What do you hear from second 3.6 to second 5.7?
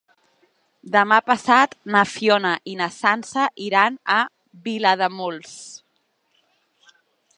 iran a Vilademuls.